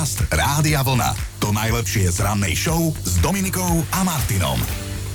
[0.00, 1.12] Podcast Rádia Vlna.
[1.44, 4.56] To najlepšie z rannej show s Dominikou a Martinom.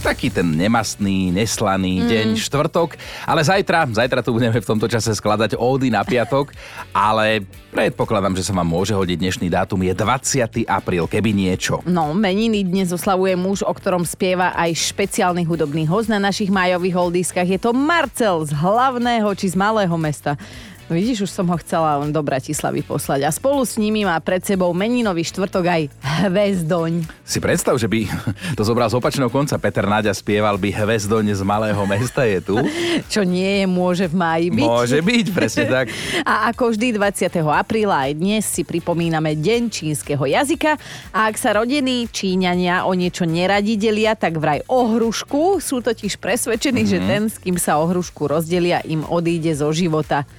[0.05, 2.09] Taký ten nemastný, neslaný mm.
[2.13, 2.93] deň, štvrtok.
[3.25, 6.53] Ale zajtra, zajtra tu budeme v tomto čase skladať ódy na piatok,
[6.93, 7.41] ale
[7.73, 9.81] predpokladám, že sa vám môže hodiť dnešný dátum.
[9.81, 10.69] Je 20.
[10.69, 11.81] apríl, keby niečo.
[11.89, 16.93] No, meniny dnes oslavuje muž, o ktorom spieva aj špeciálny hudobný host na našich majových
[16.93, 17.49] oldiskách.
[17.49, 20.37] Je to Marcel z hlavného či z malého mesta.
[20.85, 23.25] No vidíš, už som ho chcela len do Bratislavy poslať.
[23.25, 25.81] A spolu s nimi má pred sebou meninový štvrtok aj
[26.29, 27.09] Hvezdoň.
[27.25, 28.05] Si predstav, že by
[28.57, 29.57] to zobral z opačného konca.
[29.57, 32.61] Peter Náďa spieval by Hvezdoň z malého mesta je tu.
[33.13, 34.67] Čo nie je, môže v máji byť.
[34.69, 35.85] Môže byť, presne tak.
[36.21, 37.33] A ako vždy 20.
[37.33, 40.77] apríla aj dnes si pripomíname Deň čínskeho jazyka.
[41.09, 45.57] A ak sa rodení Číňania o niečo neradi delia, tak vraj o hrušku.
[45.57, 47.01] Sú totiž presvedčení, mm-hmm.
[47.01, 50.29] že ten, s kým sa o hrušku rozdelia, im odíde zo života.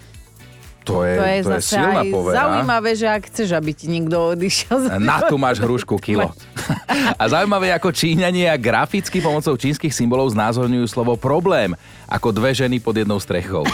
[0.87, 2.35] To je, to je, to je silná aj povera.
[2.39, 4.87] zaujímavé, že ak chceš, aby ti niekto odišiel.
[5.03, 6.31] Na tu máš hrušku kilo.
[7.17, 11.73] A zaujímavé, ako Číňania graficky pomocou čínskych symbolov znázorňujú slovo problém,
[12.07, 13.67] ako dve ženy pod jednou strechou.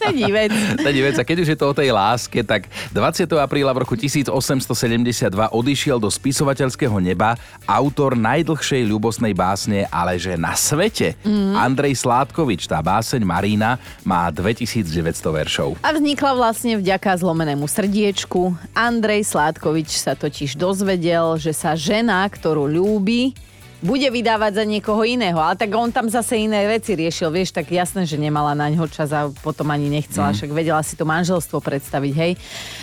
[0.00, 0.52] Sedí vec.
[0.80, 1.16] Sedí vec.
[1.20, 3.28] A keď už je to o tej láske, tak 20.
[3.36, 7.36] apríla v roku 1872 odišiel do spisovateľského neba
[7.68, 11.16] autor najdlhšej ľubosnej básne, ale že na svete.
[11.24, 11.54] Mm.
[11.56, 14.88] Andrej Sládkovič, tá báseň Marína, má 2900
[15.28, 15.68] veršov.
[15.84, 18.56] A vznikla vlastne vďaka zlomenému srdiečku.
[18.72, 23.32] Andrej Sládkovič sa totiž dozvedel, že sa žena, ktorú ľúbi,
[23.78, 25.38] bude vydávať za niekoho iného.
[25.38, 28.90] Ale tak on tam zase iné veci riešil, vieš, tak jasné, že nemala na ňo
[28.90, 30.34] čas a potom ani nechcela, mm.
[30.34, 32.32] však vedela si to manželstvo predstaviť, hej.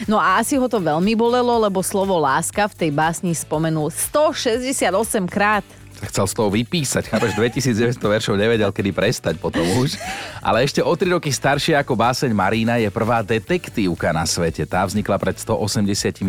[0.08, 4.88] No a asi ho to veľmi bolelo, lebo slovo láska v tej básni spomenul 168
[5.28, 5.68] krát
[6.12, 9.96] chcel z toho vypísať, chápeš, 2900 veršov nevedel, kedy prestať potom už.
[10.44, 14.68] Ale ešte o 3 roky staršia ako báseň Marína je prvá detektívka na svete.
[14.68, 16.22] Tá vznikla pred 182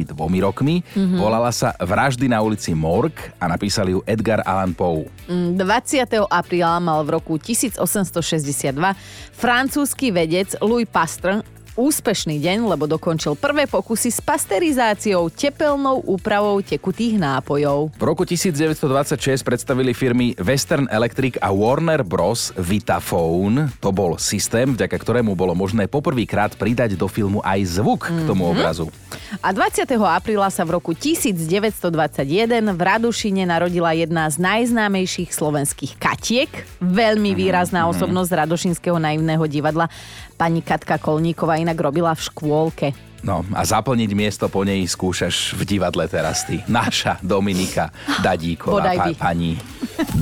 [0.42, 0.86] rokmi.
[0.94, 1.18] Mm-hmm.
[1.18, 5.08] Volala sa Vraždy na ulici Morg a napísali ju Edgar Allan Poe.
[5.26, 5.56] 20.
[5.56, 8.76] Mm, apríla mal v roku 1862
[9.34, 11.42] francúzsky vedec Louis Pasteur
[11.76, 17.92] úspešný deň, lebo dokončil prvé pokusy s pasterizáciou tepelnou úpravou tekutých nápojov.
[17.94, 22.50] V roku 1926 predstavili firmy Western Electric a Warner Bros.
[22.56, 23.68] Vitaphone.
[23.84, 28.18] To bol systém, vďaka ktorému bolo možné poprvýkrát pridať do filmu aj zvuk mm-hmm.
[28.18, 28.50] k tomu mhm.
[28.56, 28.86] obrazu.
[29.44, 29.84] A 20.
[30.00, 31.84] apríla sa v roku 1921
[32.72, 36.50] v Radušine narodila jedna z najznámejších slovenských katiek,
[36.80, 37.94] veľmi mhm, výrazná mm-hmm.
[38.00, 39.92] osobnosť Radošinského naivného divadla,
[40.36, 42.88] pani Katka Kolníková inak robila v škôlke.
[43.26, 46.62] No a zaplniť miesto po nej skúšaš v divadle teraz ty.
[46.70, 47.90] Naša Dominika
[48.22, 49.58] Dadíková, pa, pani.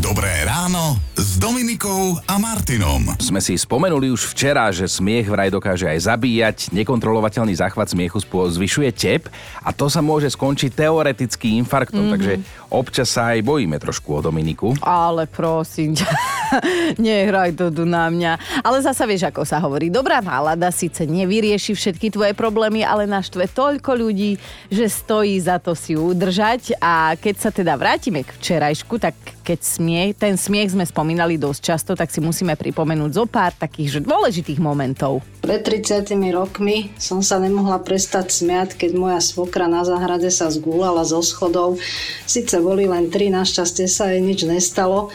[0.00, 3.12] Dobré ráno s Dominikou a Martinom.
[3.20, 8.90] Sme si spomenuli už včera, že smiech vraj dokáže aj zabíjať, nekontrolovateľný záchvat smiechu zvyšuje
[8.96, 9.28] tep
[9.60, 12.14] a to sa môže skončiť teoreticky infarktom, mm-hmm.
[12.16, 12.32] takže
[12.74, 14.74] občas sa aj bojíme trošku o Dominiku.
[14.82, 16.10] Ale prosím ťa,
[17.02, 18.62] nehraj to tu na mňa.
[18.66, 23.46] Ale zasa vieš, ako sa hovorí, dobrá nálada síce nevyrieši všetky tvoje problémy, ale naštve
[23.50, 24.38] toľko ľudí,
[24.70, 29.14] že stojí za to si udržať a keď sa teda vrátime k včerajšku, tak
[29.44, 34.00] keď smiech, ten smiech sme spomínali dosť často, tak si musíme pripomenúť zo pár takých
[34.00, 35.20] dôležitých momentov.
[35.44, 41.04] Pred 30 rokmi som sa nemohla prestať smiať, keď moja svokra na záhrade sa zgúlala
[41.04, 41.76] zo schodov.
[42.24, 45.12] Sice boli len tri, našťastie sa jej nič nestalo,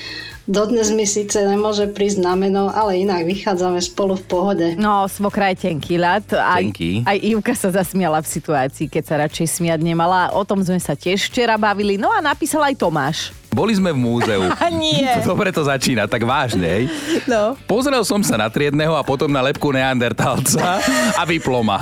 [0.50, 4.68] Dodnes mi síce nemôže prísť na meno, ale inak vychádzame spolu v pohode.
[4.82, 6.26] No, svokra je tenký ľad.
[6.34, 7.06] Aj, tenký.
[7.06, 10.34] aj Ivka sa zasmiala v situácii, keď sa radšej smiať nemala.
[10.34, 12.02] O tom sme sa tiež včera bavili.
[12.02, 13.30] No a napísal aj Tomáš.
[13.50, 14.46] Boli sme v múzeu.
[14.82, 15.26] Nie.
[15.26, 16.84] Dobre to začína, tak vážne, hej?
[17.26, 17.58] No.
[17.66, 20.80] Pozrel som sa na triedného a potom na lepku neandertalca
[21.18, 21.82] a vyploma.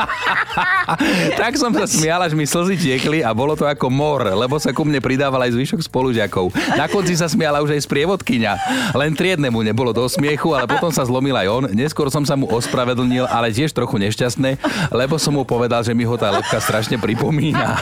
[1.42, 4.70] tak som sa smial, až mi slzy tiekli a bolo to ako mor, lebo sa
[4.70, 6.54] ku mne pridával aj zvyšok spolužiakov.
[6.78, 8.52] Na konci sa smiala už aj sprievodkyňa.
[8.94, 11.64] Len triednemu nebolo do smiechu, ale potom sa zlomil aj on.
[11.74, 14.62] Neskôr som sa mu ospravedlnil, ale tiež trochu nešťastné,
[14.94, 17.74] lebo som mu povedal, že mi ho tá lepka strašne pripomína.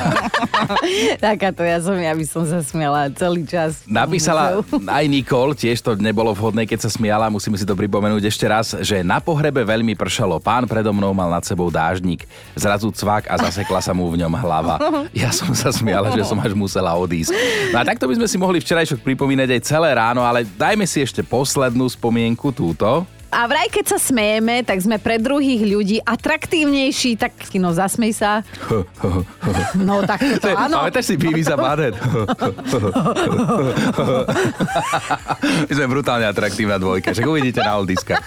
[1.24, 3.82] Takáto ja som, ja by som sa smial smiala celý čas.
[3.90, 4.62] Napísala
[5.02, 8.70] aj Nikol, tiež to nebolo vhodné, keď sa smiala, musíme si to pripomenúť ešte raz,
[8.86, 10.38] že na pohrebe veľmi pršalo.
[10.38, 12.22] Pán predo mnou mal nad sebou dážnik.
[12.54, 14.78] Zrazu cvak a zasekla sa mu v ňom hlava.
[15.16, 17.32] Ja som sa smiala, že som až musela odísť.
[17.74, 21.02] No a takto by sme si mohli včerajšok pripomínať aj celé ráno, ale dajme si
[21.02, 23.02] ešte poslednú spomienku túto.
[23.28, 28.40] A vraj, keď sa smejeme, tak sme pre druhých ľudí atraktívnejší, tak no zasmej sa.
[29.78, 30.84] No tak to áno.
[30.84, 31.96] Pamätáš si Beavis a Butthead?
[35.68, 38.20] My sme brutálne atraktívna dvojka, však uvidíte na oldiska.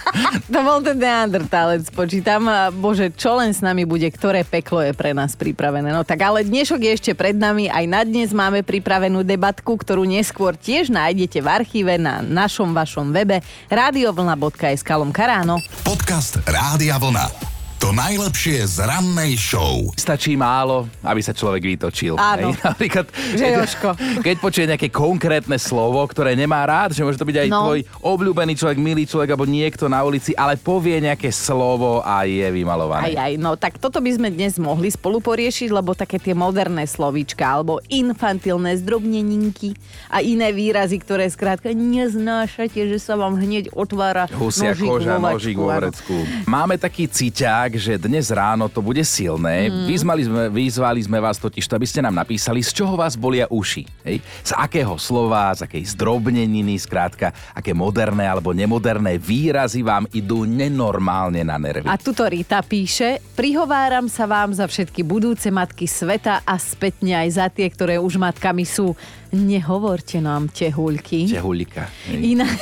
[0.50, 2.46] To bol ten neandertálec, počítam.
[2.78, 5.94] Bože, čo len s nami bude, ktoré peklo je pre nás pripravené.
[5.94, 10.02] No tak ale dnešok je ešte pred nami, aj na dnes máme pripravenú debatku, ktorú
[10.06, 15.62] neskôr tiež nájdete v archíve na našom vašom webe radiovlna.sk Lomka ráno.
[15.84, 17.51] Podcast Rádia Vlna.
[17.82, 19.90] To najlepšie z rannej show.
[19.98, 22.14] Stačí málo, aby sa človek vytočil.
[22.14, 22.54] Áno.
[22.54, 22.62] Hej?
[22.70, 23.88] Napríklad, Že Jožko.
[24.22, 27.58] keď počuje nejaké konkrétne slovo, ktoré nemá rád, že môže to byť aj No.
[27.66, 32.46] tvoj obľúbený človek, milý človek alebo niekto na ulici, ale povie nejaké slovo a je
[32.46, 33.18] Aj, vymalované.
[33.18, 37.42] aj, no tak toto by sme dnes mohli spolu poriešiť, lebo také tie moderné slovíčka
[37.42, 39.74] alebo infantilné zdrobneninky
[40.06, 45.26] a iné výrazy, ktoré skrátka neznášate, že sa vám hneď otvára Husia nožík koža, vo
[45.34, 46.14] nožík vo vrecku.
[46.46, 49.68] Máme taký cíťak, že dnes ráno to bude silné.
[49.88, 53.84] Vyzvali, sme, vyzvali sme vás totiž, aby ste nám napísali, z čoho vás bolia uši.
[54.04, 54.24] Hej?
[54.42, 61.44] Z akého slova, z akej zdrobneniny, skrátka, aké moderné alebo nemoderné výrazy vám idú nenormálne
[61.44, 61.86] na nervy.
[61.88, 67.28] A tuto Rita píše, prihováram sa vám za všetky budúce matky sveta a spätne aj
[67.36, 68.96] za tie, ktoré už matkami sú.
[69.32, 71.32] Nehovorte nám, tehuľky.
[71.32, 71.88] Tehulika.
[72.04, 72.36] Hej.
[72.36, 72.58] Inak,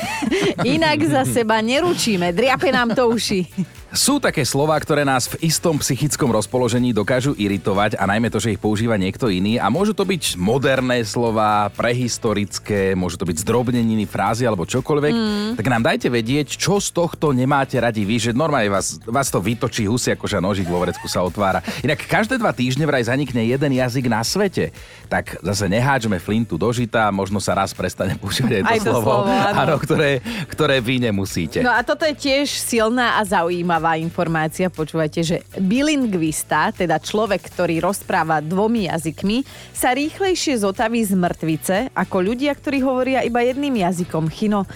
[0.63, 3.43] inak za seba neručíme, driape nám to uši.
[3.91, 8.55] Sú také slová, ktoré nás v istom psychickom rozpoložení dokážu iritovať a najmä to, že
[8.55, 9.59] ich používa niekto iný.
[9.59, 15.11] A môžu to byť moderné slova, prehistorické, môžu to byť zdrobneniny, frázy alebo čokoľvek.
[15.11, 15.51] Mm.
[15.59, 19.43] Tak nám dajte vedieť, čo z tohto nemáte radi vy, že normálne vás, vás to
[19.43, 21.59] vytočí husia, akože nožík vo vrecku sa otvára.
[21.83, 24.71] Inak každé dva týždne vraj zanikne jeden jazyk na svete.
[25.11, 28.91] Tak zase neháčme flintu do žita, možno sa raz prestane používať aj to, Aj to
[28.95, 31.59] slovo, slovo, áno, ktoré, ktoré vy nemusíte.
[31.59, 34.69] No a toto je tiež silná a zaujímavá informácia.
[34.69, 39.41] Počúvajte, že bilingvista, teda človek, ktorý rozpráva dvomi jazykmi,
[39.73, 44.29] sa rýchlejšie zotaví z mŕtvice ako ľudia, ktorí hovoria iba jedným jazykom.
[44.29, 44.69] Chino,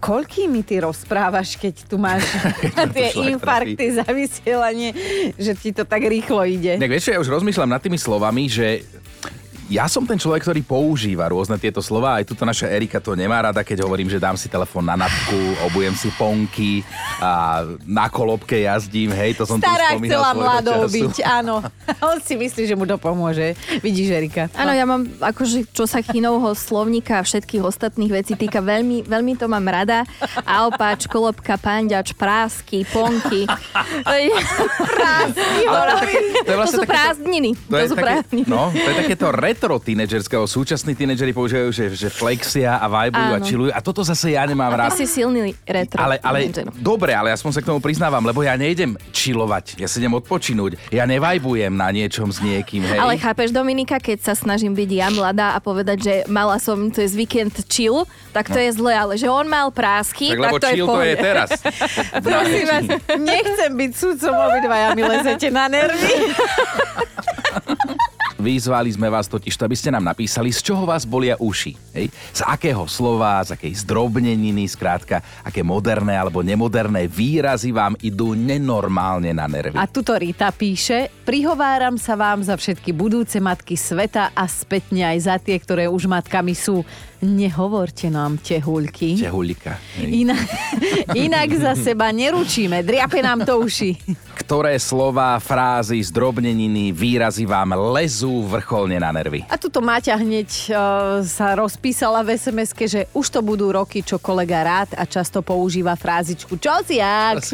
[0.00, 2.24] koľkými ty rozprávaš, keď tu máš
[2.96, 4.96] tie infarkty za vysielanie,
[5.36, 6.80] že ti to tak rýchlo ide?
[6.80, 8.84] Tak vieš, ja už rozmýšľam nad tými slovami, že
[9.70, 12.18] ja som ten človek, ktorý používa rôzne tieto slova.
[12.18, 15.38] Aj tuto naša Erika to nemá rada, keď hovorím, že dám si telefón na napku,
[15.70, 16.82] obujem si ponky
[17.22, 19.14] a na kolobke jazdím.
[19.14, 20.94] Hej, to som Stará tu spomínal chcela mladou času.
[20.98, 21.62] byť, áno.
[22.10, 23.54] On si myslí, že mu to pomôže.
[23.78, 24.50] Vidíš, Erika?
[24.58, 29.38] Áno, ja mám, akože čo sa chinovho slovníka a všetkých ostatných vecí týka, veľmi, veľmi
[29.38, 30.02] to mám rada.
[30.42, 33.46] Alpáč, kolobka, panďač, prásky, ponky.
[34.02, 34.34] To, je,
[35.70, 37.50] Ale to, to, to vlastne sú prázdniny.
[37.70, 38.48] To, je sú také, prázdniny.
[38.50, 39.26] no, to je takéto
[39.60, 40.48] retro tínedžerského.
[40.48, 43.70] Súčasní tínedžeri používajú, že, že flexia a vibrujú a chillujú.
[43.76, 44.96] A toto zase ja nemám A rád.
[44.96, 46.00] ty si silný retro.
[46.00, 46.72] Ale, ale teenager.
[46.80, 50.80] dobre, ale aspoň sa k tomu priznávam, lebo ja nejdem čilovať, ja si idem odpočinúť.
[50.88, 53.04] Ja nevajbujem na niečom s niekým, hej.
[53.04, 57.12] Ale chápeš, Dominika, keď sa snažím byť ja mladá a povedať, že mala som cez
[57.12, 60.68] víkend chill, tak to je zle, ale že on mal prásky, tak lebo tak to
[60.72, 61.50] je v chill to je teraz.
[62.24, 66.32] Prosím vás, nechcem byť sudcom, obidvaja mi lezete na nervy.
[68.40, 71.76] Vyzvali sme vás totiž, aby ste nám napísali, z čoho vás bolia uši.
[71.92, 72.08] Hej?
[72.32, 79.30] Z akého slova, z akej zdrobneniny, skrátka, aké moderné alebo nemoderné výrazy vám idú nenormálne
[79.36, 79.76] na nervy.
[79.76, 85.18] A tuto Rita píše, prihováram sa vám za všetky budúce matky sveta a spätne aj
[85.20, 86.82] za tie, ktoré už matkami sú.
[87.20, 89.20] Nehovorte nám, tehuľky.
[89.20, 89.76] Tehulika.
[90.00, 90.24] Hej.
[90.24, 90.40] Inak,
[91.28, 93.92] inak za seba neručíme, driape nám to uši.
[94.40, 99.44] Ktoré slova, frázy, zdrobneniny, výrazy vám lezú vrcholne na nervy?
[99.52, 104.16] A tuto Maťa hneď uh, sa rozpísala v sms že už to budú roky, čo
[104.16, 107.44] kolega rád a často používa frázičku Čo si jak.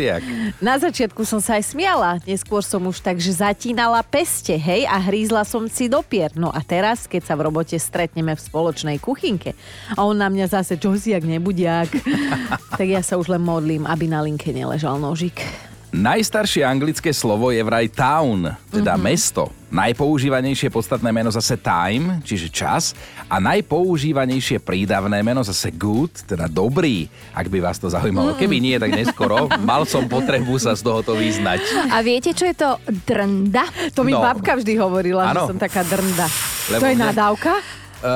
[0.62, 5.42] Na začiatku som sa aj smiala, neskôr som už takže zatínala peste, hej, a hrízla
[5.42, 6.30] som si do pier.
[6.38, 9.55] No a teraz, keď sa v robote stretneme v spoločnej kuchynke
[9.92, 11.88] a on na mňa zase, čo si jak nebudiak,
[12.78, 15.40] tak ja sa už len modlím, aby na linke neležal nožik.
[15.96, 19.06] Najstaršie anglické slovo je vraj town, teda mm-hmm.
[19.06, 19.48] mesto.
[19.72, 22.92] Najpoužívanejšie podstatné meno zase time, čiže čas.
[23.32, 28.36] A najpoužívanejšie prídavné meno zase good, teda dobrý, ak by vás to zaujímalo.
[28.36, 29.48] Keby nie, tak neskoro.
[29.62, 31.64] Mal som potrebu sa z tohoto vyznať.
[31.88, 32.76] A viete, čo je to
[33.08, 33.94] drnda?
[33.96, 34.20] To mi No.
[34.20, 35.48] babka vždy hovorila, Áno.
[35.48, 36.26] že som taká drnda.
[36.76, 37.52] Lebo to je nadávka?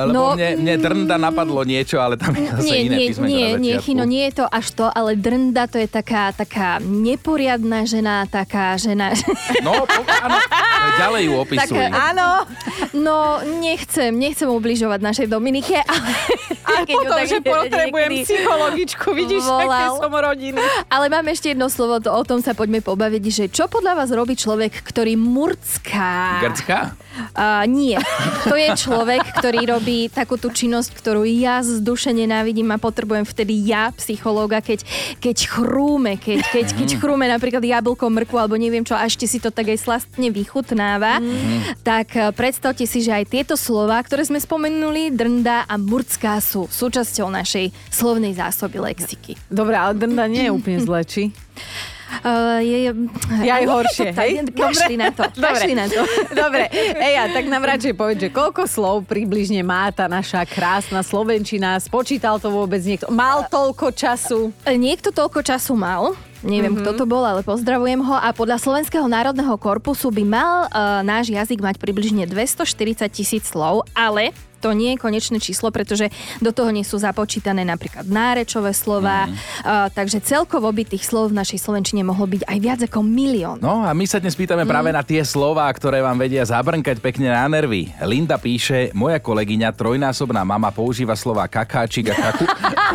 [0.03, 3.31] Lebo No, mne, mne drnda napadlo niečo, ale tam je zase Nie, iné nie, písmenko
[3.31, 3.75] nie, nie.
[3.77, 8.75] Chino, nie je to až to, ale drnda to je taká, taká neporiadná žena, taká
[8.75, 9.11] žena...
[9.61, 10.37] No, po, áno,
[10.97, 11.77] ďalej ju opisuj.
[11.77, 12.29] Taká- Áno,
[12.91, 16.11] No, nechcem, nechcem ubližovať našej Dominike, ale...
[16.61, 19.95] a keď potom, tak že potrebujem niekedy psychologičku, vidíš, aké volal.
[19.95, 20.59] som rodiny.
[20.91, 24.11] Ale mám ešte jedno slovo, to, o tom sa poďme pobaviť, že čo podľa vás
[24.11, 26.43] robí človek, ktorý murcká?
[26.43, 26.99] Grcka?
[27.31, 27.95] Uh, nie.
[28.45, 29.80] To je človek, ktorý robí
[30.13, 34.85] takú tú činnosť, ktorú ja z duše nenávidím a potrebujem vtedy ja, psychológa, keď,
[35.17, 39.41] keď chrúme, keď, keď, keď chrúme napríklad jablko, mrku alebo neviem čo, a ešte si
[39.41, 41.19] to tak aj slastne vychutnáva,
[41.81, 46.69] tak eh, predstavte si, že aj tieto slova, ktoré sme spomenuli, drnda a murcká sú
[46.69, 49.37] súčasťou našej slovnej zásoby lexiky.
[49.49, 51.33] Dobre, ale drnda nie je úplne zle, či?
[52.21, 52.91] Uh, je,
[53.41, 54.31] Je aj horšie, hej?
[54.51, 56.03] Kašli na to, kašli na to.
[56.35, 56.67] Dobre,
[56.99, 61.79] Eja, tak nám radšej povedz, že koľko slov približne má tá naša krásna Slovenčina?
[61.79, 63.07] Spočítal to vôbec niekto?
[63.09, 64.51] Mal toľko času?
[64.67, 66.13] Niekto toľko času mal,
[66.43, 66.93] neviem mm-hmm.
[66.93, 71.31] kto to bol, ale pozdravujem ho a podľa Slovenského národného korpusu by mal uh, náš
[71.31, 76.69] jazyk mať približne 240 tisíc slov, ale to nie je konečné číslo, pretože do toho
[76.69, 79.33] nie sú započítané napríklad nárečové slova, mm.
[79.33, 83.57] uh, takže celkovo by tých slov v našej Slovenčine mohlo byť aj viac ako milión.
[83.57, 87.33] No a my sa dnes pýtame práve na tie slova, ktoré vám vedia zabrnkať pekne
[87.33, 87.89] na nervy.
[88.05, 92.45] Linda píše, moja kolegyňa, trojnásobná mama, používa slova kakáčik a kaku...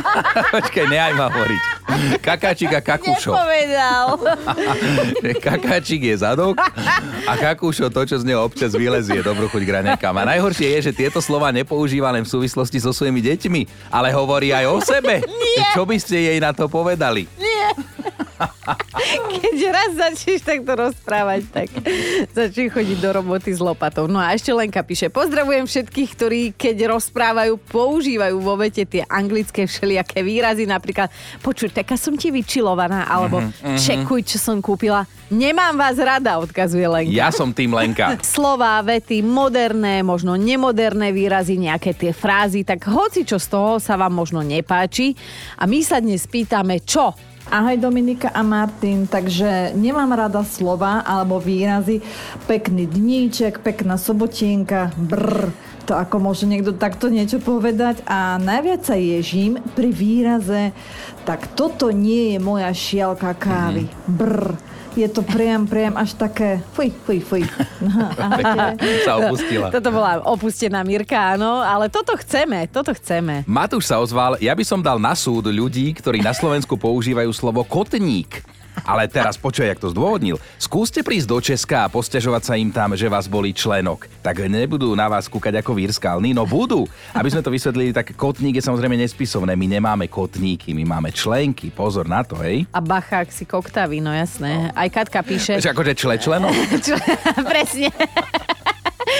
[0.54, 1.62] Počkaj, nehaj ma hovoriť.
[2.20, 3.32] Kakáčik a kakušo.
[3.32, 4.06] Nepovedal.
[5.46, 6.60] Kakáčik je zadok
[7.24, 9.24] a kakušo to, čo z neho občas vylezie.
[9.24, 10.14] Dobrú chuť k raňajkám.
[10.20, 14.52] A najhoršie je, že tieto slova nepoužíva len v súvislosti so svojimi deťmi, ale hovorí
[14.52, 15.24] aj o sebe.
[15.72, 17.24] Čo by ste jej na to povedali?
[19.40, 21.68] Keď raz začneš takto rozprávať, tak
[22.32, 24.06] začne chodiť do roboty s lopatou.
[24.06, 29.64] No a ešte Lenka píše, pozdravujem všetkých, ktorí keď rozprávajú, používajú vo vete tie anglické
[29.64, 31.08] všelijaké výrazy, napríklad
[31.40, 35.04] počuj, taká som ti vyčilovaná, alebo Mhm, čekuj, čo som kúpila.
[35.26, 37.10] Nemám vás rada, odkazuje Lenka.
[37.10, 38.14] Ja som tým Lenka.
[38.22, 43.98] Slová, vety, moderné, možno nemoderné výrazy, nejaké tie frázy, tak hoci čo z toho sa
[43.98, 45.18] vám možno nepáči.
[45.58, 47.10] A my sa dnes pýtame, čo
[47.46, 52.02] Ahoj Dominika a Martin, takže nemám rada slova alebo výrazy.
[52.50, 55.54] Pekný dníček, pekná sobotienka, brr.
[55.86, 58.02] To ako môže niekto takto niečo povedať?
[58.10, 60.74] A najviac sa ježím pri výraze
[61.26, 64.54] tak toto nie je moja šialka kávy, brr.
[64.96, 67.42] Je to priam, priam až také fuj, fuj, fuj.
[69.04, 69.68] Sa opustila.
[69.68, 73.44] Toto bola opustená Mirka, áno, ale toto chceme, toto chceme.
[73.44, 77.60] Matúš sa ozval, ja by som dal na súd ľudí, ktorí na Slovensku používajú slovo
[77.68, 78.40] kotník.
[78.86, 80.38] Ale teraz počuj, jak to zdôvodnil.
[80.62, 84.06] Skúste prísť do Česka a posťažovať sa im tam, že vás bolí členok.
[84.22, 86.86] Tak nebudú na vás kúkať ako vír skalný, no budú.
[87.10, 89.58] Aby sme to vysvetlili, tak kotník je samozrejme nespisovné.
[89.58, 91.74] My nemáme kotníky, my máme členky.
[91.74, 92.62] Pozor na to, hej.
[92.70, 94.70] A bacha, ak si koktavý, no jasné.
[94.70, 95.58] Aj Katka píše...
[95.58, 96.54] Že akože čle členok?
[96.86, 96.94] Čo,
[97.42, 97.90] presne.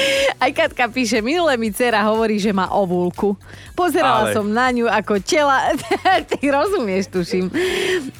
[0.43, 3.35] Aj Katka píše, minule mi dcera hovorí, že má ovúlku.
[3.73, 5.73] Pozerala Ale- som na ňu ako tela...
[6.31, 7.49] Ty rozumieš, tuším.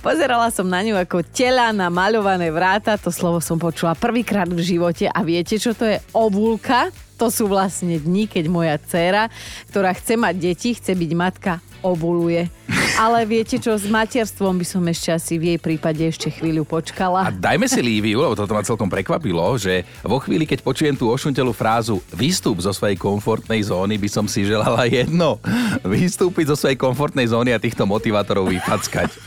[0.01, 2.97] Pozerala som na ňu ako tela na maľované vráta.
[3.01, 5.09] To slovo som počula prvýkrát v živote.
[5.11, 6.89] A viete, čo to je ovúlka?
[7.17, 9.33] To sú vlastne dni, keď moja dcéra,
[9.73, 12.53] ktorá chce mať deti, chce byť matka, ovuluje.
[12.97, 17.29] Ale viete čo, s materstvom by som ešte asi v jej prípade ešte chvíľu počkala.
[17.29, 21.13] A dajme si Líviu, lebo toto ma celkom prekvapilo, že vo chvíli, keď počujem tú
[21.13, 25.37] ošuntelú frázu výstup zo svojej komfortnej zóny, by som si želala jedno.
[25.85, 29.13] Vystúpiť zo svojej komfortnej zóny a týchto motivátorov vypackať.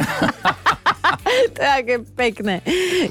[1.29, 2.63] To je aké pekné.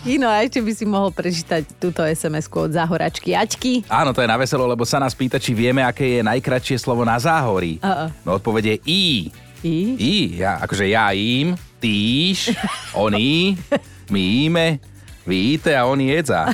[0.09, 3.89] Ino, a ešte by si mohol prečítať túto SMS-ku od Zahoračky Aťky.
[3.89, 7.05] Áno, to je na veselo, lebo sa nás pýta, či vieme, aké je najkratšie slovo
[7.05, 7.77] na záhorí.
[7.85, 8.09] A-a.
[8.25, 9.05] No odpovede je I.
[9.63, 9.99] I?
[9.99, 12.55] I, ja, akože ja im, týš,
[12.95, 13.59] oni,
[14.13, 14.67] my íme,
[15.27, 16.51] vy jíte a oni jedza.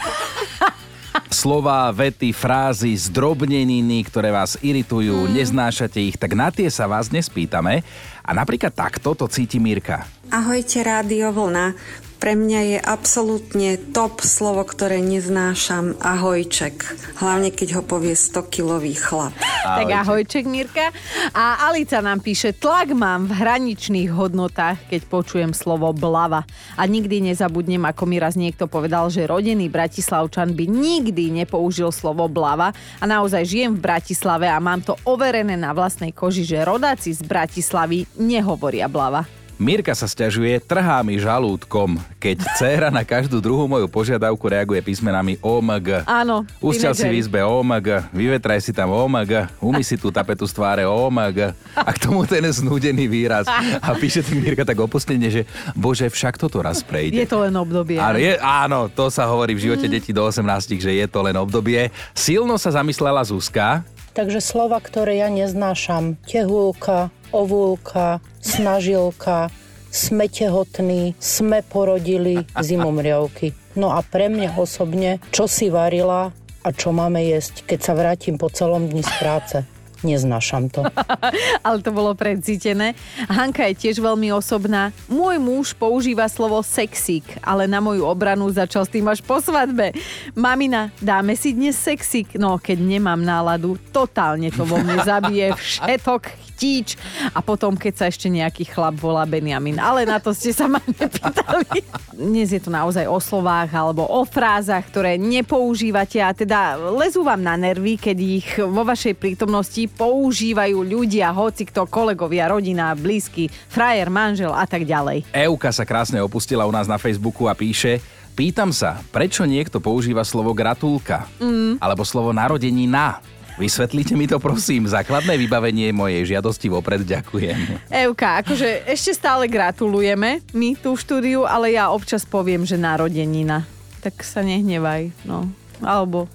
[1.31, 7.29] Slova, vety, frázy, zdrobneniny, ktoré vás iritujú, neznášate ich, tak na tie sa vás dnes
[7.29, 7.85] pýtame.
[8.25, 10.09] A napríklad takto to cíti Mirka.
[10.33, 11.77] Ahojte, Rádio Vlna.
[12.25, 16.81] Pre mňa je absolútne top slovo, ktoré neznášam, ahojček.
[17.21, 19.37] Hlavne, keď ho povie 100-kilový chlap.
[19.61, 20.89] Tak ahojček, Mirka.
[21.37, 26.49] A Alica nám píše, tlak mám v hraničných hodnotách, keď počujem slovo blava.
[26.81, 32.25] A nikdy nezabudnem, ako mi raz niekto povedal, že rodený Bratislavčan by nikdy nepoužil slovo
[32.33, 32.73] blava.
[32.73, 37.21] A naozaj žijem v Bratislave a mám to overené na vlastnej koži, že rodáci z
[37.21, 39.44] Bratislavy nehovoria blava.
[39.65, 45.41] Mirka sa stiažuje, trhá mi žalúdkom, keď dcéra na každú druhú moju požiadavku reaguje písmenami
[45.41, 46.05] OMG.
[46.05, 50.53] Áno, Ustiaľ si v izbe OMG, vyvetraj si tam OMG, umy si tú tapetu z
[50.53, 53.49] tváre OMG a k tomu ten znúdený výraz.
[53.81, 57.17] A píše tým Mirka tak opustenie, že bože, však toto raz prejde.
[57.17, 57.97] Je to len obdobie.
[57.97, 60.45] Áno, je, áno, to sa hovorí v živote detí do 18,
[60.77, 61.89] že je to len obdobie.
[62.13, 63.81] Silno sa zamyslela Zuzka,
[64.15, 69.51] Takže slova, ktoré ja neznášam, tehulka, ovulka, snažilka,
[69.91, 73.59] sme tehotní, sme porodili, zimomriavky.
[73.75, 76.31] No a pre mňa osobne, čo si varila
[76.63, 79.57] a čo máme jesť, keď sa vrátim po celom dni z práce.
[80.05, 80.85] Neznášam to.
[81.67, 82.93] ale to bolo predsítené.
[83.27, 84.93] Hanka je tiež veľmi osobná.
[85.09, 89.97] Môj muž používa slovo sexík, ale na moju obranu začal s tým až po svadbe.
[90.37, 92.37] Mamina, dáme si dnes sexík?
[92.37, 96.95] No, keď nemám náladu, totálne to vo mne zabije všetok chtíč.
[97.35, 99.83] A potom, keď sa ešte nejaký chlap volá Benjamin.
[99.83, 101.83] Ale na to ste sa ma nepýtali.
[102.15, 107.43] Dnes je to naozaj o slovách alebo o frázach, ktoré nepoužívate a teda lezú vám
[107.43, 114.07] na nervy, keď ich vo vašej prítomnosti používajú ľudia, hoci kto, kolegovia, rodina, blízky, frajer,
[114.15, 115.27] manžel a tak ďalej.
[115.35, 117.99] Euka sa krásne opustila u nás na Facebooku a píše
[118.35, 121.31] Pýtam sa, prečo niekto používa slovo gratulka?
[121.39, 121.79] Mm.
[121.79, 123.23] Alebo slovo narodení na?
[123.55, 124.91] Vysvetlite mi to prosím.
[124.91, 127.87] Základné vybavenie mojej žiadosti vopred ďakujem.
[127.87, 133.63] Evka, akože ešte stále gratulujeme my tú štúdiu, ale ja občas poviem, že narodenina.
[134.03, 135.47] Tak sa nehnevaj, no.
[135.79, 136.27] Alebo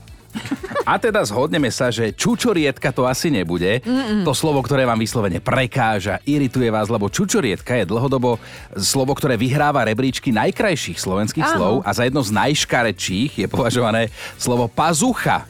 [0.90, 3.82] A teda zhodneme sa, že čučorietka to asi nebude.
[3.86, 4.26] Mm-mm.
[4.26, 8.42] To slovo, ktoré vám vyslovene prekáža, irituje vás, lebo čučorietka je dlhodobo
[8.74, 11.54] slovo, ktoré vyhráva rebríčky najkrajších slovenských Áno.
[11.54, 14.10] slov a za jedno z najškarečích je považované
[14.42, 15.46] slovo pazucha.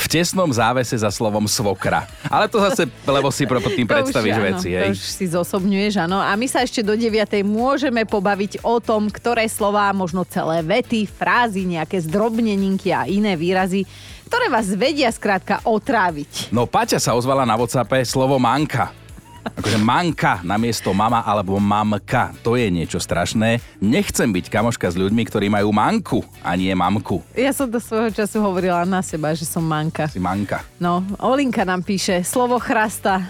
[0.00, 2.08] V tesnom závese za slovom svokra.
[2.32, 4.90] Ale to zase, lebo si pro tým To predstavíš už, áno, veci, To hej.
[4.96, 6.16] už si zosobňuješ, áno.
[6.16, 7.44] A my sa ešte do 9.
[7.44, 13.84] môžeme pobaviť o tom, ktoré slová, možno celé vety, frázy, nejaké zdrobneninky a iné výrazy,
[14.30, 16.54] ktoré vás vedia skrátka otráviť.
[16.54, 18.94] No Paťa sa ozvala na Whatsappe slovo manka.
[19.42, 23.58] Akože manka namiesto mama alebo mamka, to je niečo strašné.
[23.82, 27.24] Nechcem byť kamoška s ľuďmi, ktorí majú manku a nie mamku.
[27.34, 30.06] Ja som do svojho času hovorila na seba, že som manka.
[30.06, 30.62] Si manka.
[30.78, 33.26] No, Olinka nám píše, slovo chrasta.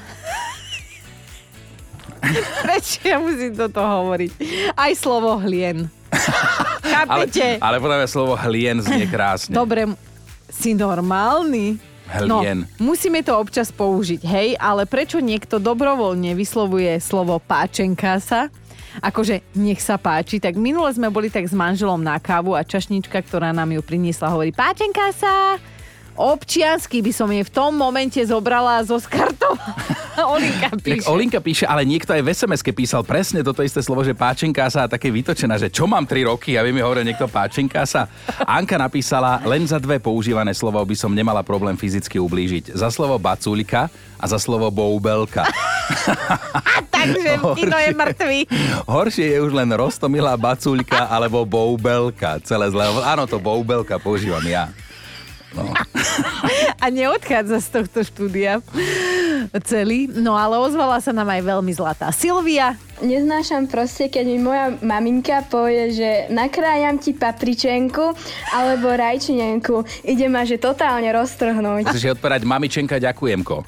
[2.67, 4.31] Prečo ja musím toto hovoriť?
[4.77, 5.89] Aj slovo hlien.
[7.09, 7.57] Ale, Chápete?
[7.63, 9.55] ale podľa mňa slovo hlien znie krásne.
[9.55, 9.89] Dobre,
[10.51, 11.79] si normálny?
[12.27, 12.43] No,
[12.83, 18.51] musíme to občas použiť, hej, ale prečo niekto dobrovoľne vyslovuje slovo páčenka sa?
[18.99, 23.23] Akože nech sa páči, tak minule sme boli tak s manželom na kávu a čašnička,
[23.23, 25.63] ktorá nám ju priniesla, hovorí páčenka sa.
[26.19, 29.55] Občiansky by som jej v tom momente zobrala zo skartov.
[30.35, 31.07] Olinka Tak píše.
[31.07, 34.87] Olinka píše, ale niekto aj v sms písal presne toto isté slovo, že páčenká sa
[34.87, 38.11] a také vytočená, že čo mám 3 roky a vy mi hovorí niekto páčenká sa.
[38.45, 42.75] Anka napísala, len za dve používané slovo by som nemala problém fyzicky ublížiť.
[42.75, 45.49] Za slovo bacúľka a za slovo boubelka.
[46.97, 48.41] Takže Tino je mŕtvý.
[48.85, 52.37] Horšie je už len rostomilá bacúľka alebo boubelka.
[52.45, 52.85] Celé zle.
[52.85, 54.69] Áno, to boubelka používam ja.
[55.51, 55.75] No.
[56.79, 58.63] A neodchádza z tohto štúdia
[59.65, 60.11] celý.
[60.11, 62.77] No ale ozvala sa nám aj veľmi zlatá Silvia.
[63.01, 68.13] Neznášam proste, keď mi moja maminka povie, že nakrájam ti papričenku
[68.53, 70.05] alebo rajčinenku.
[70.05, 71.89] Ide ma, že totálne roztrhnúť.
[71.89, 73.65] Chceš odperať mamičenka, ďakujem,ko.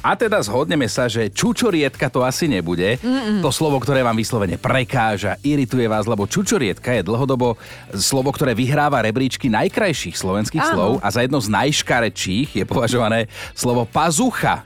[0.00, 2.96] A teda zhodneme sa, že čučorietka to asi nebude.
[3.04, 3.44] Mm-mm.
[3.44, 7.60] To slovo, ktoré vám vyslovene prekáža, irituje vás, lebo čučorietka je dlhodobo
[7.92, 10.72] slovo, ktoré vyhráva rebríčky najkrajších slovenských Áno.
[10.72, 14.64] slov a za jedno z najškarečích je považované slovo pazucha.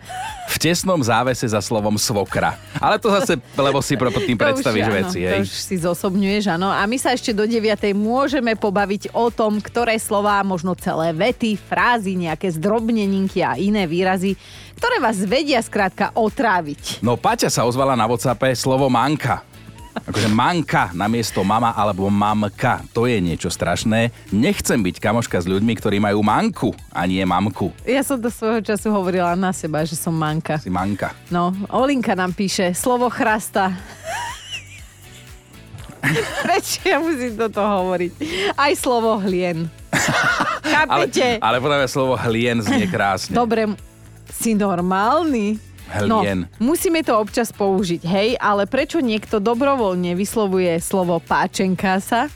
[0.50, 2.58] V tesnom závese za slovom svokra.
[2.82, 5.76] Ale to zase, lebo si pro tým To už, predstavíš áno, veci, To už si
[5.80, 6.68] zosobňuješ, áno.
[6.72, 7.92] A my sa ešte do 9.
[7.92, 14.38] môžeme pobaviť o tom, ktoré slová, možno celé vety, frázy, nejaké zdrobneninky a iné výrazy,
[14.80, 17.04] ktoré vás vedia skrátka otráviť.
[17.04, 19.49] No Paťa sa ozvala na Whatsappe slovo manka.
[20.10, 24.10] Akože manka namiesto mama alebo mamka, to je niečo strašné.
[24.34, 27.70] Nechcem byť kamoška s ľuďmi, ktorí majú manku a nie mamku.
[27.86, 30.58] Ja som do svojho času hovorila na seba, že som manka.
[30.58, 31.14] Si manka.
[31.30, 33.70] No, Olinka nám píše, slovo chrasta.
[36.42, 38.10] Prečo ja musím toto hovoriť?
[38.58, 39.70] Aj slovo hlien.
[40.90, 41.38] Ale, Chápete?
[41.38, 43.30] ale podľa mňa slovo hlien znie krásne.
[43.30, 43.78] Dobre,
[44.26, 45.69] si normálny?
[46.06, 46.22] No,
[46.62, 52.30] musíme to občas použiť, hej, ale prečo niekto dobrovoľne vyslovuje slovo páčenka sa?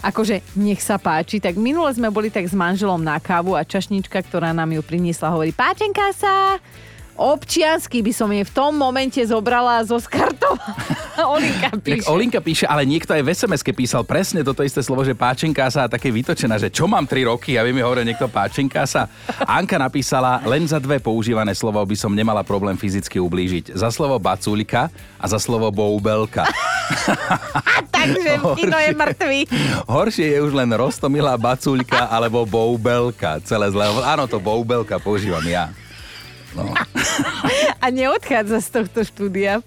[0.00, 4.22] Akože nech sa páči, tak minule sme boli tak s manželom na kávu a čašnička,
[4.22, 6.62] ktorá nám ju priniesla, hovorí páčenka sa.
[7.20, 10.56] Občiansky by som jej v tom momente zobrala zo skartov.
[11.20, 12.08] Olinka Tak píše.
[12.08, 15.84] Olinka píše, ale niekto aj v sms písal presne toto isté slovo, že páčenká sa
[15.84, 19.04] a také vytočená, že čo mám 3 roky a vy mi hovorí niekto páčenká sa.
[19.44, 23.76] Anka napísala, len za dve používané slovo by som nemala problém fyzicky ublížiť.
[23.76, 24.88] Za slovo bacúľka
[25.20, 26.48] a za slovo boubelka.
[28.00, 29.40] Takže Kino je mŕtvý.
[29.84, 33.44] Horšie je už len rostomilá bacúľka alebo boubelka.
[33.44, 33.84] Celé zle.
[34.08, 35.68] Áno, to boubelka používam ja.
[36.56, 36.66] No.
[37.84, 39.62] A neodchádza z tohto štúdia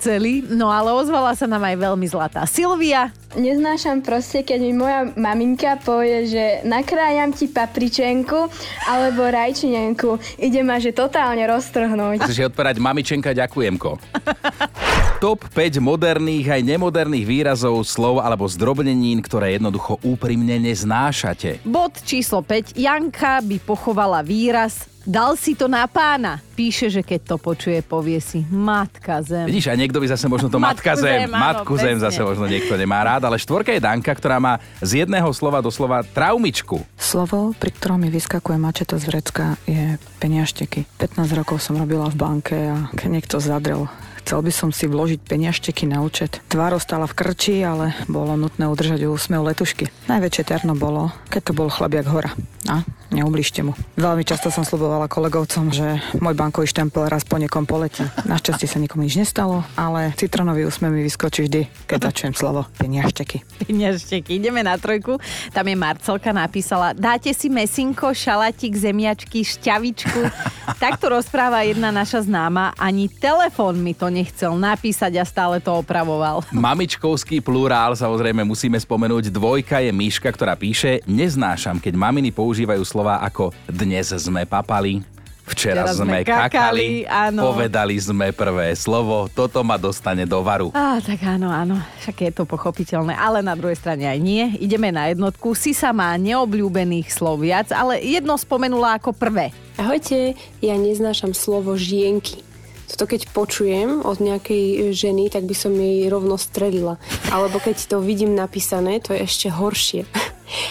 [0.00, 0.44] celý.
[0.46, 3.10] No ale ozvala sa nám aj veľmi zlatá Silvia.
[3.34, 8.46] Neznášam proste, keď mi moja maminka povie, že nakrájam ti papričenku
[8.86, 10.22] alebo rajčinenku.
[10.38, 12.22] Ide ma, že totálne roztrhnúť.
[12.22, 13.98] Chceš jej odpovedať, mamičenka, ďakujemko.
[15.24, 21.64] Top 5 moderných aj nemoderných výrazov, slov alebo zdrobnenín, ktoré jednoducho úprimne neznášate.
[21.64, 22.76] Bod číslo 5.
[22.76, 26.40] Janka by pochovala výraz Dal si to na pána.
[26.56, 29.44] Píše, že keď to počuje, povie si Matka zem.
[29.52, 32.20] Vidíš, a niekto by zase možno to Matku matka zem, zem, áno, matku zem zase
[32.24, 36.80] možno niekto nemá rád, ale štvorka je Danka, ktorá má z jedného slova doslova traumičku.
[36.96, 40.88] Slovo, pri ktorom mi vyskakuje mačeta z vrecka, je peniašteky.
[40.96, 43.84] 15 rokov som robila v banke a keď niekto zadrel,
[44.24, 46.40] chcel by som si vložiť peniašteky na účet.
[46.48, 49.92] Tvár ostala v krči, ale bolo nutné udržať úsmev letušky.
[50.08, 52.32] Najväčšie terno bolo, keď to bol chlabiak hora.
[52.72, 52.80] A
[53.14, 53.78] neubližte mu.
[53.94, 58.02] Veľmi často som slubovala kolegovcom, že môj bankový štempel raz po niekom poletí.
[58.26, 63.46] Našťastie sa nikomu nič nestalo, ale citronový úsmev mi vyskočí vždy, keď začujem slovo peniašteky.
[63.70, 64.42] Peňažteky.
[64.42, 65.22] Ideme na trojku.
[65.54, 70.20] Tam je Marcelka napísala, dáte si mesinko, šalatík, zemiačky, šťavičku.
[70.84, 72.74] Takto rozpráva jedna naša známa.
[72.74, 76.42] Ani telefón mi to nechcel napísať a stále to opravoval.
[76.52, 79.30] Mamičkovský plurál, samozrejme musíme spomenúť.
[79.30, 85.04] Dvojka je Míška, ktorá píše, neznášam, keď maminy používajú slova ako dnes sme papali,
[85.44, 87.52] Včera Včera sme sme kakali, kakali, áno.
[87.52, 90.72] povedali sme prvé slovo, toto ma dostane do varu.
[90.72, 94.56] Á, tak áno, áno, však je to pochopiteľné, ale na druhej strane aj nie.
[94.56, 95.52] Ideme na jednotku.
[95.52, 99.52] Sisa má neobľúbených slov viac, ale jedno spomenula ako prvé.
[99.76, 100.32] Ahojte,
[100.64, 102.40] ja neznášam slovo žienky.
[102.88, 106.96] Toto keď počujem od nejakej ženy, tak by som jej rovno strelila.
[107.28, 110.08] Alebo keď to vidím napísané, to je ešte horšie.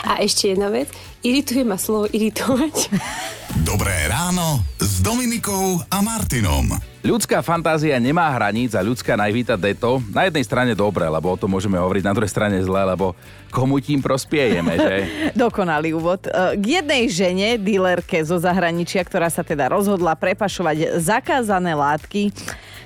[0.06, 0.90] A ešte jedna vec,
[1.26, 2.94] irituje ma slovo iritovať.
[3.70, 6.74] Dobré ráno s Dominikou a Martinom.
[7.04, 10.00] Ľudská fantázia nemá hraníc a ľudská najvíta deto.
[10.16, 13.12] Na jednej strane dobre, lebo o tom môžeme hovoriť, na druhej strane zle, lebo
[13.52, 14.96] komu tým prospiejeme, že?
[15.44, 16.24] Dokonalý úvod.
[16.26, 22.32] E, K jednej žene, dílerke zo zahraničia, ktorá sa teda rozhodla prepašovať zakázané látky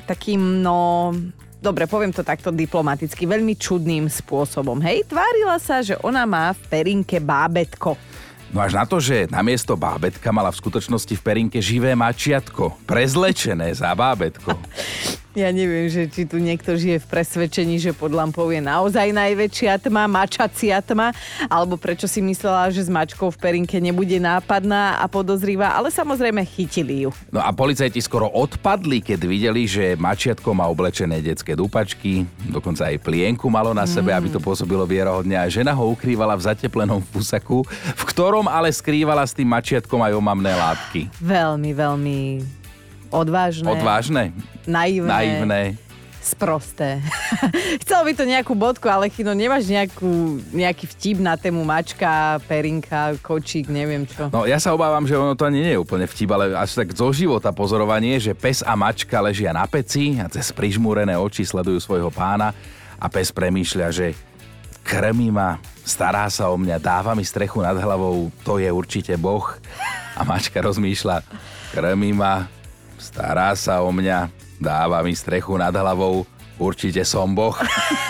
[0.07, 1.11] takým, no...
[1.57, 4.77] Dobre, poviem to takto diplomaticky, veľmi čudným spôsobom.
[4.85, 7.97] Hej, tvárila sa, že ona má v perinke bábetko.
[8.53, 13.73] No až na to, že namiesto bábetka mala v skutočnosti v perinke živé mačiatko, prezlečené
[13.75, 14.55] za bábetko.
[15.37, 19.77] Ja neviem, že či tu niekto žije v presvedčení, že pod lampou je naozaj najväčšia
[19.85, 21.13] tma, mačacia tma,
[21.45, 26.41] alebo prečo si myslela, že s mačkou v perinke nebude nápadná a podozrivá, ale samozrejme
[26.41, 27.13] chytili ju.
[27.29, 32.97] No a policajti skoro odpadli, keď videli, že mačiatko má oblečené detské dúpačky, dokonca aj
[33.05, 34.17] plienku malo na sebe, Mm.
[34.17, 37.61] aby to pôsobilo vierohodne a žena ho ukrývala v zateplenom fusaku,
[37.93, 41.13] v ktorom ale skrývala s tým mačiatkom aj omamné látky.
[41.21, 42.17] Veľmi, veľmi
[43.11, 43.69] odvážne.
[43.69, 44.23] Odvážne?
[44.67, 45.09] Naivné.
[45.09, 45.61] Naivné.
[46.27, 46.99] Sprosté.
[47.87, 53.15] Chcelo by to nejakú bodku, ale Chino, nemáš nejakú, nejaký vtip na tému mačka, perinka,
[53.23, 54.27] kočík, neviem čo.
[54.27, 56.91] No ja sa obávam, že ono to ani nie je úplne vtip, ale až tak
[56.91, 61.79] zo života pozorovanie, že pes a mačka ležia na peci a cez prižmúrené oči sledujú
[61.79, 62.51] svojho pána
[62.99, 64.11] a pes premýšľa, že
[64.83, 69.55] krmí ma, stará sa o mňa, dáva mi strechu nad hlavou, to je určite Boh.
[70.15, 71.23] A mačka rozmýšľa,
[71.71, 72.51] krmí ma,
[72.97, 76.25] stará sa o mňa, dáva mi strechu nad hlavou,
[76.57, 77.55] určite som Boh.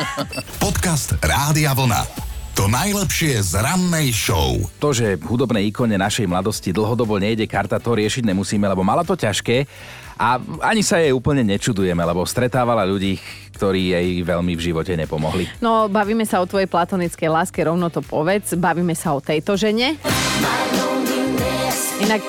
[0.64, 2.28] Podcast Rádia Vlna.
[2.58, 4.58] To najlepšie z rannej show.
[4.82, 9.14] To, že hudobnej ikone našej mladosti dlhodobo nejde karta, to riešiť nemusíme, lebo mala to
[9.14, 9.70] ťažké
[10.18, 13.22] a ani sa jej úplne nečudujeme, lebo stretávala ľudí,
[13.54, 15.46] ktorí jej veľmi v živote nepomohli.
[15.62, 18.58] No, bavíme sa o tvojej platonickej láske, rovno to povedz.
[18.58, 20.02] Bavíme sa o tejto žene.
[22.02, 22.26] Inak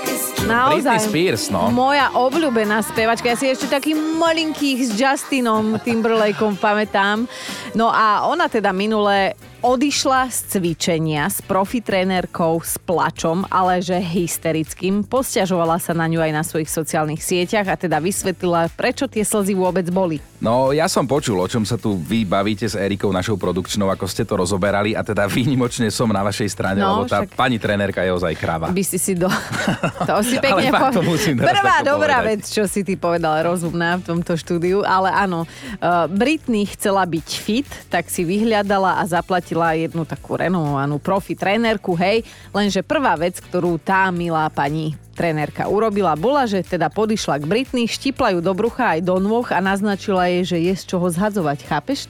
[0.49, 1.69] naozaj Britney Spears, no.
[1.69, 3.29] moja obľúbená spevačka.
[3.29, 7.29] Ja si ešte taký malinkých s Justinom Timberlakeom pamätám.
[7.77, 13.99] No a ona teda minule odišla z cvičenia s profi trénerkou s plačom, ale že
[13.99, 15.03] hysterickým.
[15.03, 19.53] Posťažovala sa na ňu aj na svojich sociálnych sieťach a teda vysvetlila, prečo tie slzy
[19.53, 20.23] vôbec boli.
[20.39, 24.07] No, ja som počul, o čom sa tu vy bavíte s Erikou, našou produkčnou, ako
[24.07, 27.59] ste to rozoberali a teda výnimočne som na vašej strane, No, lebo tá však- pani
[27.59, 28.71] trénerka je ozaj krava.
[28.71, 29.27] By si si do...
[30.09, 32.39] To si pekne Ale fakt to po- musím Prvá dobrá povedať.
[32.39, 37.29] vec, čo si ty povedal, rozumná v tomto štúdiu, ale áno, uh, Britney chcela byť
[37.35, 43.39] fit, tak si vyhľadala a zaplatila jednu takú renomovanú profi trénerku, hej, lenže prvá vec,
[43.39, 48.53] ktorú tá milá pani trénerka urobila, bola, že teda podišla k Britney, štipla ju do
[48.55, 52.07] brucha aj do nôh a naznačila jej, že je z čoho zhadzovať, chápeš?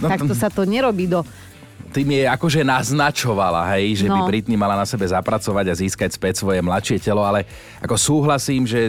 [0.00, 1.24] No, Takto sa to nerobí do
[1.92, 4.28] Tým je akože naznačovala, hej, že by No.
[4.28, 7.44] Britney mala na sebe zapracovať a získať späť svoje mladšie telo, ale
[7.84, 8.88] ako súhlasím, že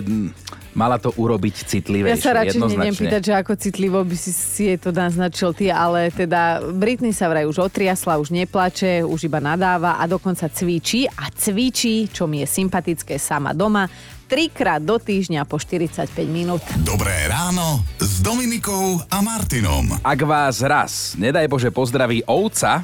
[0.73, 4.63] mala to urobiť Ja citlivejšie, sa radšej nejdem pýtať, že ako citlivo by si, si
[4.69, 9.39] jej to naznačil ty, ale teda Britney sa vraj už otriasla, už neplače, už iba
[9.39, 13.85] nadáva a dokonca cvičí a cvičí, čo mi je sympatické sama doma,
[14.33, 16.65] trikrát do týždňa po 45 minút.
[16.81, 19.85] Dobré ráno s Dominikou a Martinom.
[20.01, 22.81] Ak vás raz, nedaj Bože, pozdraví ovca,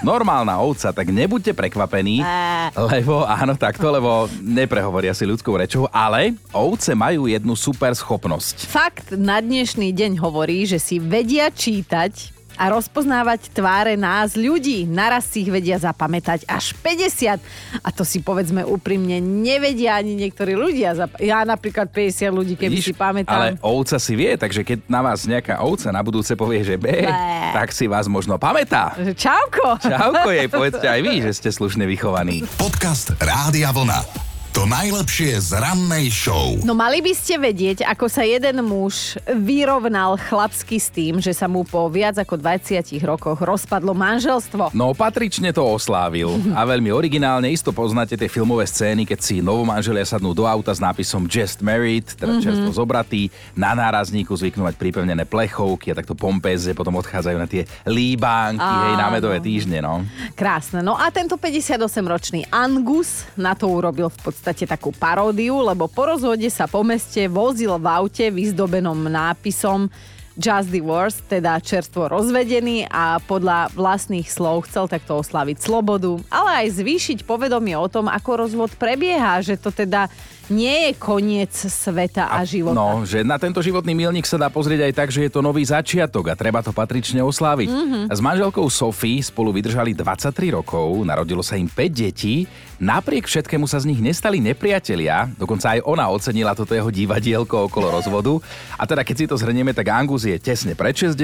[0.00, 2.24] normálna ovca, tak nebuďte prekvapení,
[2.72, 8.64] lebo áno, takto, lebo neprehovoria si ľudskou rečou, ale ovce majú jednu super schopnosť.
[8.64, 14.84] Fakt na dnešný deň hovorí, že si vedia čítať a rozpoznávať tváre nás ľudí.
[14.84, 17.38] Naraz si ich vedia zapamätať až 50.
[17.80, 20.92] A to si povedzme úprimne nevedia ani niektorí ľudia.
[20.92, 23.40] Zap- ja napríklad 50 ľudí, keby si Ale pamätám.
[23.60, 27.52] ovca si vie, takže keď na vás nejaká ovca na budúce povie, že B, Bé.
[27.52, 28.96] tak si vás možno pamätá.
[28.96, 29.76] Čauko!
[29.78, 32.42] Čauko jej, povedzte aj vy, že ste slušne vychovaní.
[32.56, 34.25] Podcast Rádia Vlna.
[34.56, 36.56] To najlepšie z rannej show.
[36.64, 41.44] No mali by ste vedieť, ako sa jeden muž vyrovnal chlapsky s tým, že sa
[41.44, 44.72] mu po viac ako 20 rokoch rozpadlo manželstvo.
[44.72, 47.52] No patrične to oslávil a veľmi originálne.
[47.52, 52.16] Isto poznáte tie filmové scény, keď si novomanželia sadnú do auta s nápisom Just Married,
[52.16, 52.40] teda Mhm.
[52.40, 53.28] čerstvo zobratý.
[53.52, 58.94] Na nárazníku zvyknú mať pripevnené plechovky a takto pompéze potom odchádzajú na tie líbánky, hej,
[58.96, 60.00] na medové týždne, no.
[60.32, 60.80] Krásne.
[60.80, 66.46] No a tento 58-ročný Angus na to urobil v podstate takú paródiu, lebo po rozhode
[66.52, 69.90] sa po meste vozil v aute vyzdobenom nápisom
[70.36, 76.76] Just Divorced, teda čerstvo rozvedený a podľa vlastných slov chcel takto oslaviť slobodu, ale aj
[76.76, 80.12] zvýšiť povedomie o tom, ako rozvod prebieha, že to teda
[80.48, 82.78] nie je koniec sveta a, života.
[82.78, 85.66] No, že na tento životný milník sa dá pozrieť aj tak, že je to nový
[85.66, 87.68] začiatok a treba to patrične osláviť.
[87.68, 87.98] Mhm.
[88.14, 92.46] S manželkou Sophie spolu vydržali 23 rokov, narodilo sa im 5 detí,
[92.78, 97.90] napriek všetkému sa z nich nestali nepriatelia, dokonca aj ona ocenila toto jeho divadielko okolo
[97.90, 98.38] rozvodu.
[98.78, 101.18] A teda keď si to zhrnieme, tak Angus je tesne pred 60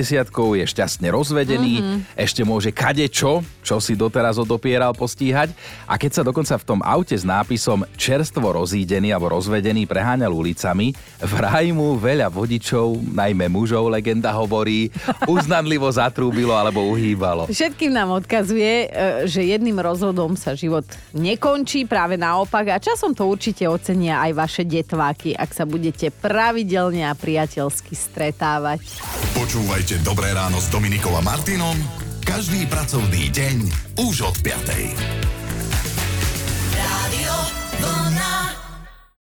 [0.58, 1.96] je šťastne rozvedený, Mhm.
[2.18, 5.54] ešte môže kadečo, čo si doteraz odopieral postíhať
[5.86, 10.96] a keď sa dokonca v tom aute s nápisom čerstvo rozídený alebo rozvedený preháňal ulicami.
[11.20, 14.88] Vraj mu veľa vodičov, najmä mužov, legenda hovorí,
[15.34, 17.46] uznanlivo zatrúbilo alebo uhýbalo.
[17.52, 18.86] Všetkým nám odkazuje, e,
[19.28, 22.72] že jedným rozhodom sa život nekončí, práve naopak.
[22.72, 28.82] A časom to určite ocenia aj vaše detváky, ak sa budete pravidelne a priateľsky stretávať.
[29.36, 31.76] Počúvajte Dobré ráno s Dominikom a Martinom
[32.22, 33.56] každý pracovný deň
[33.98, 34.62] už od 5.
[36.72, 37.34] Rádio
[37.82, 38.41] Vlna.